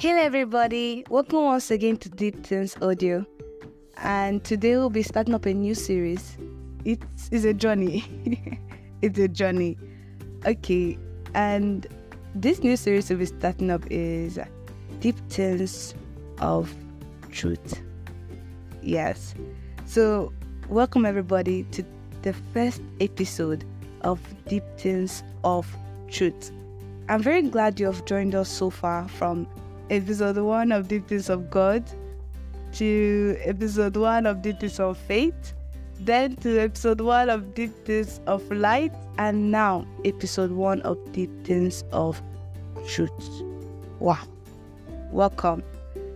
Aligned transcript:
Hello, 0.00 0.22
everybody. 0.22 1.04
Welcome 1.10 1.42
once 1.42 1.72
again 1.72 1.96
to 1.96 2.08
Deep 2.08 2.46
Things 2.46 2.76
Audio. 2.80 3.26
And 3.96 4.44
today 4.44 4.76
we'll 4.76 4.90
be 4.90 5.02
starting 5.02 5.34
up 5.34 5.44
a 5.44 5.52
new 5.52 5.74
series. 5.74 6.38
It's, 6.84 7.28
it's 7.32 7.44
a 7.44 7.52
journey. 7.52 8.04
it's 9.02 9.18
a 9.18 9.26
journey. 9.26 9.76
Okay. 10.46 10.96
And 11.34 11.84
this 12.32 12.62
new 12.62 12.76
series 12.76 13.10
we'll 13.10 13.18
be 13.18 13.26
starting 13.26 13.72
up 13.72 13.82
is 13.90 14.38
Deep 15.00 15.16
Things 15.28 15.96
of 16.40 16.72
Truth. 17.32 17.82
Yes. 18.80 19.34
So, 19.84 20.32
welcome 20.68 21.06
everybody 21.06 21.64
to 21.72 21.84
the 22.22 22.34
first 22.54 22.82
episode 23.00 23.64
of 24.02 24.20
Deep 24.46 24.62
Things 24.76 25.24
of 25.42 25.66
Truth. 26.08 26.52
I'm 27.08 27.20
very 27.20 27.42
glad 27.42 27.80
you 27.80 27.86
have 27.86 28.04
joined 28.04 28.36
us 28.36 28.48
so 28.48 28.70
far 28.70 29.08
from 29.08 29.48
episode 29.90 30.38
one 30.38 30.72
of 30.72 30.88
Deep 30.88 31.08
Things 31.08 31.30
of 31.30 31.50
God 31.50 31.84
to 32.72 33.36
episode 33.44 33.96
one 33.96 34.26
of 34.26 34.42
Deep 34.42 34.60
Things 34.60 34.78
of 34.78 34.98
Faith, 34.98 35.54
then 36.00 36.36
to 36.36 36.58
episode 36.58 37.00
one 37.00 37.30
of 37.30 37.54
Deep 37.54 37.72
Things 37.84 38.20
of 38.26 38.48
Light, 38.50 38.92
and 39.18 39.50
now 39.50 39.86
episode 40.04 40.50
one 40.50 40.80
of 40.82 40.98
Deep 41.12 41.30
Things 41.44 41.84
of 41.92 42.22
Truth. 42.86 43.42
Wow. 43.98 44.18
Welcome. 45.10 45.62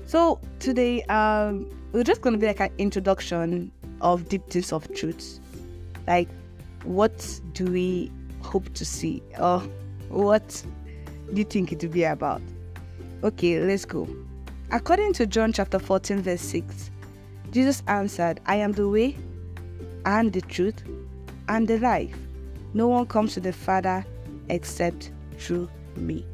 So 0.06 0.38
today, 0.58 1.02
um, 1.04 1.70
we're 1.92 2.04
just 2.04 2.20
gonna 2.20 2.38
be 2.38 2.46
like 2.46 2.60
an 2.60 2.70
introduction 2.78 3.72
of 4.00 4.28
Deep 4.28 4.48
Things 4.50 4.72
of 4.72 4.92
Truth. 4.94 5.40
Like, 6.06 6.28
what 6.84 7.40
do 7.54 7.64
we 7.64 8.12
hope 8.42 8.72
to 8.74 8.84
see, 8.84 9.22
or 9.38 9.60
what 10.08 10.62
do 11.32 11.38
you 11.38 11.44
think 11.44 11.72
it 11.72 11.82
will 11.82 11.90
be 11.90 12.04
about? 12.04 12.42
Okay, 13.24 13.60
let's 13.60 13.84
go. 13.84 14.08
According 14.72 15.12
to 15.12 15.26
John 15.26 15.52
chapter 15.52 15.78
14, 15.78 16.22
verse 16.22 16.40
6, 16.40 16.90
Jesus 17.52 17.84
answered, 17.86 18.40
I 18.46 18.56
am 18.56 18.72
the 18.72 18.88
way 18.88 19.16
and 20.04 20.32
the 20.32 20.40
truth 20.40 20.82
and 21.48 21.68
the 21.68 21.78
life. 21.78 22.16
No 22.74 22.88
one 22.88 23.06
comes 23.06 23.34
to 23.34 23.40
the 23.40 23.52
Father 23.52 24.04
except 24.48 25.12
through 25.38 25.70
me. 25.94 26.26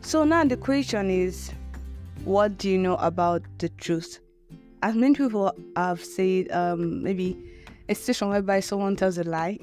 So 0.00 0.24
now 0.24 0.42
the 0.42 0.56
question 0.56 1.08
is, 1.08 1.52
what 2.24 2.58
do 2.58 2.68
you 2.68 2.78
know 2.78 2.96
about 2.96 3.42
the 3.58 3.68
truth? 3.68 4.18
As 4.82 4.96
many 4.96 5.14
people 5.14 5.54
have 5.76 6.02
said, 6.02 6.50
um, 6.50 7.04
maybe 7.04 7.38
a 7.88 7.94
situation 7.94 8.30
whereby 8.30 8.58
someone 8.58 8.96
tells 8.96 9.18
a 9.18 9.24
lie 9.24 9.60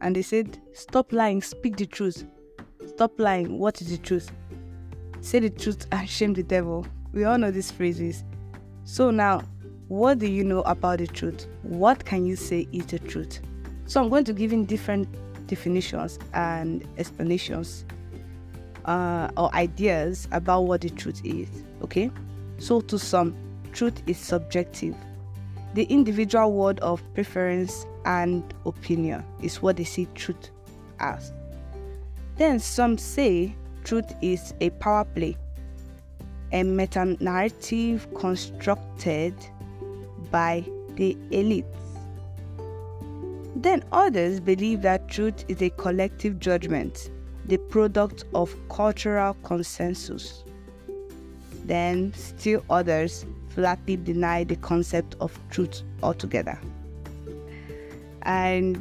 and 0.00 0.14
they 0.14 0.22
said, 0.22 0.60
Stop 0.74 1.12
lying, 1.12 1.42
speak 1.42 1.76
the 1.76 1.86
truth. 1.86 2.24
Stop 2.86 3.18
lying, 3.18 3.58
what 3.58 3.80
is 3.80 3.90
the 3.90 3.98
truth? 3.98 4.30
Say 5.22 5.38
the 5.38 5.50
truth 5.50 5.86
and 5.92 6.08
shame 6.10 6.34
the 6.34 6.42
devil. 6.42 6.84
We 7.12 7.22
all 7.22 7.38
know 7.38 7.52
these 7.52 7.70
phrases. 7.70 8.24
So 8.82 9.12
now, 9.12 9.42
what 9.86 10.18
do 10.18 10.26
you 10.26 10.42
know 10.42 10.62
about 10.62 10.98
the 10.98 11.06
truth? 11.06 11.46
What 11.62 12.04
can 12.04 12.26
you 12.26 12.34
say 12.34 12.66
is 12.72 12.86
the 12.86 12.98
truth? 12.98 13.40
So 13.86 14.02
I'm 14.02 14.08
going 14.08 14.24
to 14.24 14.32
give 14.32 14.52
in 14.52 14.64
different 14.64 15.08
definitions 15.46 16.18
and 16.34 16.84
explanations 16.98 17.84
uh, 18.84 19.28
or 19.36 19.54
ideas 19.54 20.26
about 20.32 20.62
what 20.62 20.80
the 20.80 20.90
truth 20.90 21.24
is. 21.24 21.48
Okay? 21.82 22.10
So 22.58 22.80
to 22.80 22.98
some, 22.98 23.36
truth 23.72 24.02
is 24.08 24.18
subjective. 24.18 24.96
The 25.74 25.84
individual 25.84 26.52
word 26.52 26.80
of 26.80 27.00
preference 27.14 27.86
and 28.06 28.42
opinion 28.66 29.24
is 29.40 29.62
what 29.62 29.76
they 29.76 29.84
see 29.84 30.08
truth 30.16 30.50
as. 30.98 31.32
Then 32.36 32.58
some 32.58 32.98
say 32.98 33.54
truth 33.84 34.14
is 34.22 34.54
a 34.60 34.70
power 34.70 35.04
play, 35.04 35.36
a 36.52 36.62
meta 36.62 37.16
narrative 37.20 38.06
constructed 38.14 39.34
by 40.30 40.64
the 40.96 41.16
elites. 41.30 41.66
Then 43.56 43.84
others 43.92 44.40
believe 44.40 44.82
that 44.82 45.08
truth 45.08 45.44
is 45.48 45.62
a 45.62 45.70
collective 45.70 46.38
judgment, 46.40 47.10
the 47.46 47.58
product 47.58 48.24
of 48.34 48.54
cultural 48.68 49.34
consensus. 49.42 50.44
Then 51.64 52.12
still 52.14 52.64
others 52.70 53.24
flatly 53.50 53.96
deny 53.96 54.44
the 54.44 54.56
concept 54.56 55.16
of 55.20 55.38
truth 55.50 55.82
altogether. 56.02 56.58
And 58.22 58.80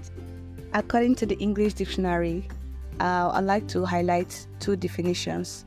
according 0.73 1.15
to 1.15 1.25
the 1.25 1.37
English 1.37 1.73
dictionary, 1.73 2.47
uh, 3.01 3.31
I'd 3.33 3.45
like 3.45 3.67
to 3.69 3.83
highlight 3.83 4.45
two 4.59 4.75
definitions. 4.75 5.65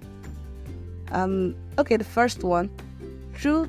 Um, 1.11 1.57
okay, 1.79 1.97
the 1.97 2.05
first 2.05 2.45
one 2.45 2.71
truth 3.35 3.69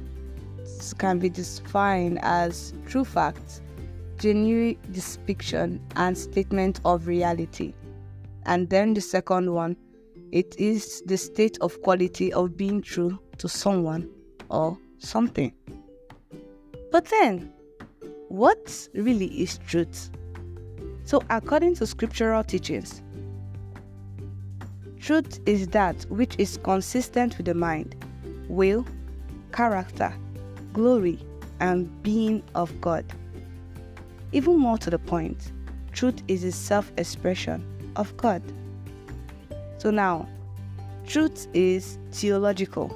can 0.99 1.17
be 1.17 1.29
defined 1.29 2.19
as 2.21 2.73
true 2.85 3.03
facts, 3.03 3.61
genuine 4.19 4.77
depiction, 4.91 5.81
and 5.95 6.15
statement 6.15 6.79
of 6.85 7.07
reality. 7.07 7.73
And 8.45 8.69
then 8.69 8.93
the 8.93 9.01
second 9.01 9.51
one, 9.51 9.75
it 10.31 10.55
is 10.59 11.01
the 11.07 11.17
state 11.17 11.57
of 11.61 11.81
quality 11.81 12.31
of 12.33 12.55
being 12.55 12.83
true 12.83 13.17
to 13.39 13.49
someone 13.49 14.07
or 14.49 14.77
something. 14.99 15.51
But 16.91 17.05
then, 17.05 17.51
what 18.29 18.87
really 18.93 19.27
is 19.41 19.57
truth? 19.57 20.11
So, 21.03 21.21
according 21.29 21.75
to 21.75 21.87
scriptural 21.87 22.43
teachings, 22.43 23.01
truth 25.05 25.39
is 25.45 25.67
that 25.67 26.03
which 26.09 26.33
is 26.39 26.57
consistent 26.63 27.37
with 27.37 27.45
the 27.45 27.53
mind, 27.53 27.95
will, 28.49 28.83
character, 29.53 30.11
glory, 30.73 31.19
and 31.59 32.01
being 32.01 32.41
of 32.55 32.81
God. 32.81 33.05
Even 34.31 34.57
more 34.57 34.79
to 34.79 34.89
the 34.89 34.97
point, 34.97 35.51
truth 35.91 36.23
is 36.27 36.41
the 36.41 36.51
self 36.51 36.91
expression 36.97 37.63
of 37.95 38.17
God. 38.17 38.41
So 39.77 39.91
now, 39.91 40.27
truth 41.05 41.49
is 41.53 41.99
theological. 42.11 42.91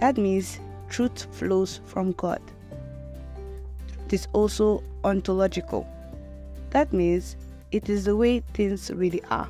That 0.00 0.16
means 0.16 0.58
truth 0.88 1.28
flows 1.30 1.80
from 1.84 2.10
God. 2.12 2.42
It 4.06 4.14
is 4.14 4.26
also 4.32 4.82
ontological. 5.04 5.86
That 6.70 6.92
means 6.92 7.36
it 7.70 7.88
is 7.88 8.06
the 8.06 8.16
way 8.16 8.40
things 8.52 8.90
really 8.90 9.22
are. 9.30 9.48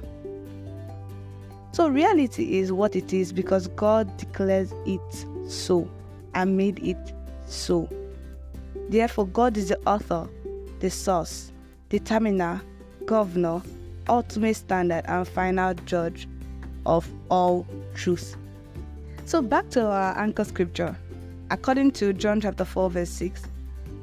So, 1.77 1.89
reality 1.89 2.57
is 2.59 2.73
what 2.73 2.97
it 2.97 3.13
is 3.13 3.35
because 3.35 3.69
God 3.69 4.17
declares 4.17 4.73
it 4.87 5.27
so 5.47 5.87
and 6.35 6.57
made 6.57 6.79
it 6.79 7.13
so. 7.45 7.87
Therefore, 8.89 9.27
God 9.27 9.59
is 9.59 9.69
the 9.69 9.79
author, 9.87 10.27
the 10.81 10.89
source, 10.89 11.53
determiner, 11.91 12.63
governor, 13.05 13.61
ultimate 14.09 14.57
standard, 14.57 15.05
and 15.07 15.29
final 15.29 15.75
judge 15.85 16.27
of 16.87 17.07
all 17.29 17.67
truth. 17.95 18.37
So, 19.27 19.43
back 19.43 19.69
to 19.73 19.85
our 19.85 20.17
anchor 20.17 20.45
scripture. 20.45 20.97
According 21.51 21.91
to 21.91 22.15
John 22.15 22.41
chapter 22.41 22.65
4, 22.65 22.89
verse 22.89 23.11
6, 23.11 23.43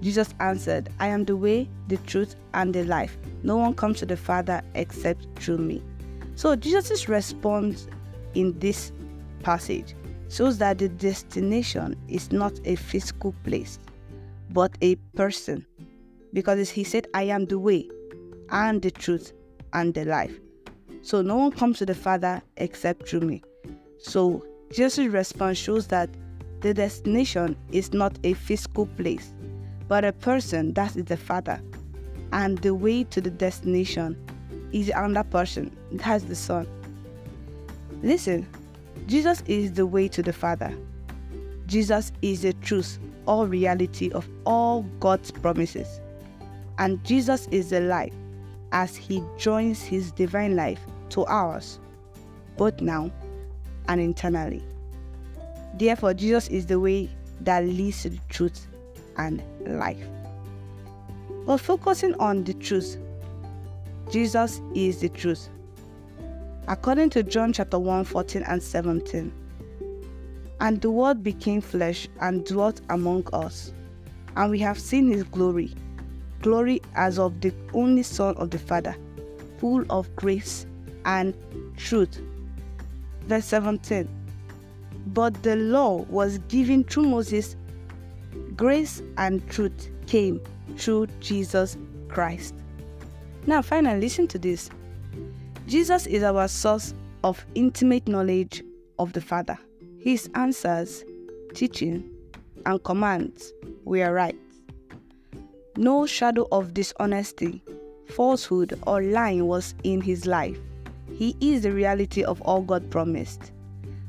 Jesus 0.04 0.36
answered, 0.40 0.90
I 1.00 1.08
am 1.08 1.26
the 1.26 1.36
way, 1.36 1.68
the 1.88 1.98
truth, 1.98 2.36
and 2.54 2.72
the 2.72 2.84
life. 2.84 3.18
No 3.42 3.58
one 3.58 3.74
comes 3.74 3.98
to 4.02 4.06
the 4.06 4.16
Father 4.16 4.62
except 4.76 5.26
through 5.40 5.58
me. 5.58 5.82
So 6.36 6.56
Jesus' 6.56 7.08
response 7.08 7.88
in 8.34 8.58
this 8.60 8.92
passage 9.42 9.96
shows 10.30 10.58
that 10.58 10.80
the 10.80 10.90
destination 10.90 11.96
is 12.08 12.32
not 12.32 12.60
a 12.66 12.76
physical 12.76 13.36
place, 13.44 13.80
but 14.50 14.76
a 14.82 14.96
person. 15.16 15.66
Because 16.34 16.70
he 16.70 16.84
said, 16.84 17.08
I 17.14 17.24
am 17.24 17.46
the 17.46 17.60
way 17.60 17.88
and 18.50 18.82
the 18.82 18.90
truth 18.92 19.34
and 19.74 19.94
the 19.94 20.06
life. 20.06 20.40
So 21.02 21.22
no 21.22 21.36
one 21.36 21.52
comes 21.52 21.78
to 21.80 21.86
the 21.86 21.94
Father 21.94 22.42
except 22.58 23.08
through 23.08 23.22
me. 23.22 23.44
So 24.00 24.46
Jesus' 24.72 25.08
response 25.08 25.58
shows 25.58 25.88
that 25.88 26.10
the 26.62 26.74
destination 26.74 27.56
is 27.72 27.94
not 27.94 28.18
a 28.24 28.34
physical 28.34 28.88
place, 28.88 29.34
but 29.88 30.06
a 30.06 30.14
person 30.14 30.74
that 30.74 30.96
is 30.96 31.06
the 31.06 31.18
Father. 31.18 31.62
And 32.32 32.58
the 32.60 32.74
way 32.74 33.04
to 33.04 33.22
the 33.22 33.30
destination 33.30 34.18
is 34.74 34.90
another 34.90 35.28
person, 35.30 35.76
that's 35.94 36.26
the 36.26 36.36
Son. 36.36 36.68
Listen, 38.02 38.46
Jesus 39.08 39.42
is 39.48 39.74
the 39.74 39.86
way 39.86 40.08
to 40.10 40.22
the 40.22 40.34
Father. 40.34 40.76
Jesus 41.68 42.12
is 42.22 42.42
the 42.42 42.54
truth 42.54 43.00
or 43.26 43.48
reality 43.48 44.12
of 44.12 44.28
all 44.46 44.84
God's 45.00 45.32
promises. 45.32 46.02
And 46.78 47.04
Jesus 47.06 47.48
is 47.52 47.70
the 47.70 47.80
life 47.80 48.14
as 48.72 48.96
he 48.96 49.24
joins 49.38 49.82
his 49.82 50.12
divine 50.12 50.56
life 50.56 50.80
to 51.10 51.24
ours, 51.26 51.80
both 52.58 52.82
now 52.82 53.12
and 53.88 54.02
eternally. 54.02 54.64
Therefore, 55.76 56.14
Jesus 56.14 56.48
is 56.50 56.66
the 56.66 56.80
way 56.80 57.10
that 57.42 57.66
leads 57.66 58.02
to 58.04 58.10
the 58.10 58.20
truth 58.30 58.68
and 59.18 59.42
life. 59.66 60.06
But 61.46 61.58
focusing 61.58 62.16
on 62.16 62.44
the 62.44 62.54
truth 62.54 62.98
Jesus 64.12 64.62
is 64.74 65.00
the 65.00 65.10
truth. 65.10 65.50
According 66.68 67.10
to 67.12 67.24
John 67.24 67.54
chapter 67.54 67.80
1, 67.80 68.06
14 68.06 68.44
and 68.44 68.62
17, 68.62 69.34
And 70.60 70.82
the 70.82 70.92
Word 70.92 71.24
became 71.24 71.62
flesh 71.62 72.08
and 72.22 72.46
dwelt 72.46 72.82
among 72.90 73.28
us. 73.34 73.74
And 74.36 74.50
we 74.50 74.60
have 74.60 74.80
seen 74.80 75.08
his 75.08 75.24
glory 75.24 75.76
glory 76.44 76.82
as 76.96 77.18
of 77.18 77.42
the 77.42 77.52
only 77.74 78.04
Son 78.04 78.36
of 78.38 78.52
the 78.52 78.60
Father, 78.60 78.96
full 79.58 79.84
of 79.90 80.16
grace 80.16 80.68
and 81.06 81.34
truth. 81.78 82.22
Verse 83.24 83.46
17 83.46 84.08
But 85.08 85.42
the 85.42 85.56
law 85.56 86.04
was 86.10 86.38
given 86.50 86.84
through 86.84 87.06
Moses, 87.06 87.56
grace 88.56 89.02
and 89.18 89.48
truth 89.50 89.90
came 90.06 90.40
through 90.78 91.08
Jesus 91.20 91.78
Christ. 92.10 92.54
Now, 93.46 93.62
finally, 93.62 94.00
listen 94.00 94.28
to 94.28 94.40
this 94.40 94.70
Jesus 95.68 96.06
is 96.08 96.24
our 96.24 96.48
source 96.48 96.94
of 97.24 97.46
intimate 97.56 98.08
knowledge 98.08 98.64
of 99.00 99.14
the 99.14 99.22
Father. 99.22 99.58
His 100.00 100.30
answers, 100.36 101.04
teaching, 101.54 102.10
and 102.66 102.84
commands 102.84 103.54
were 103.86 104.14
right. 104.14 104.38
No 105.76 106.06
shadow 106.06 106.48
of 106.52 106.74
dishonesty, 106.74 107.64
falsehood, 108.08 108.80
or 108.86 109.02
lying 109.02 109.48
was 109.48 109.74
in 109.84 110.02
his 110.02 110.26
life. 110.26 110.58
He 111.14 111.36
is 111.42 111.64
the 111.64 111.72
reality 111.72 112.24
of 112.24 112.42
all 112.42 112.62
God 112.62 112.90
promised. 112.90 113.52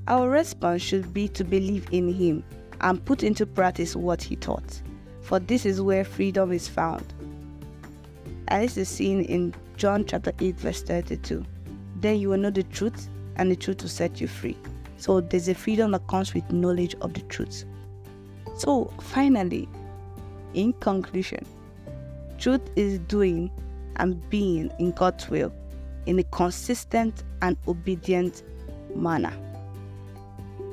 Our 0.07 0.29
response 0.29 0.83
should 0.83 1.15
be 1.15 1.29
to 1.29 1.45
believe 1.45 1.89
in 1.91 2.13
him 2.13 2.45
and 2.81 3.05
put 3.05 3.23
into 3.23 3.47
practice 3.47 3.97
what 3.97 4.23
he 4.23 4.37
taught, 4.37 4.83
for 5.23 5.39
this 5.39 5.65
is 5.65 5.81
where 5.81 6.05
freedom 6.05 6.53
is 6.53 6.69
found. 6.69 7.15
This 8.49 8.77
is 8.77 8.89
seen 8.89 9.23
in 9.23 9.55
John 9.77 10.05
chapter 10.05 10.33
8, 10.39 10.57
verse 10.57 10.83
32. 10.83 11.45
Then 12.01 12.19
you 12.19 12.29
will 12.31 12.39
know 12.39 12.51
the 12.51 12.63
truth, 12.65 13.09
and 13.37 13.51
the 13.51 13.57
truth 13.57 13.83
will 13.83 13.89
set 13.89 14.21
you 14.21 14.29
free. 14.29 14.57
So 14.97 15.21
there's 15.21 15.49
a 15.49 15.55
freedom 15.55 15.91
that 15.93 16.07
comes 16.07 16.35
with 16.35 16.51
knowledge 16.53 16.95
of 17.01 17.15
the 17.15 17.23
truth. 17.23 17.65
So 18.57 18.93
finally, 19.01 19.69
in 20.55 20.73
conclusion, 20.75 21.45
truth 22.39 22.63
is 22.77 22.99
doing 23.01 23.51
and 23.97 24.29
being 24.31 24.71
in 24.79 24.93
God's 24.93 25.29
will 25.29 25.53
in 26.07 26.19
a 26.19 26.25
consistent 26.25 27.25
and 27.43 27.57
obedient 27.67 28.43
manner. 28.95 29.33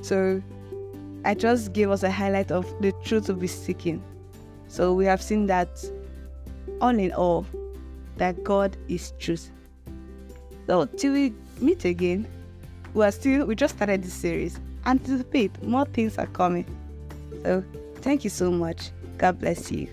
So 0.02 0.42
I 1.24 1.34
just 1.34 1.74
gave 1.74 1.90
us 1.90 2.04
a 2.04 2.12
highlight 2.12 2.52
of 2.52 2.66
the 2.82 2.92
truth 3.04 3.26
to 3.28 3.34
be 3.34 3.48
seeking. 3.48 4.04
So 4.68 4.94
we 4.94 5.06
have 5.06 5.22
seen 5.22 5.46
that 5.48 5.84
all 6.80 6.98
in 6.98 7.12
all, 7.14 7.46
that 8.18 8.44
God 8.44 8.78
is 8.88 9.14
truth. 9.20 9.50
So 10.68 10.86
till 10.86 11.14
we 11.14 11.34
meet 11.60 11.86
again, 11.86 12.28
we 12.94 13.06
are 13.06 13.12
still 13.12 13.46
we 13.46 13.56
just 13.56 13.76
started 13.76 14.04
this 14.04 14.14
series. 14.14 14.60
Anticipate 14.86 15.62
more 15.64 15.86
things 15.86 16.18
are 16.18 16.28
coming. 16.28 16.66
So 17.44 17.64
thank 17.98 18.24
you 18.24 18.30
so 18.30 18.52
much. 18.52 18.92
God 19.18 19.40
bless 19.40 19.72
you. 19.72 19.88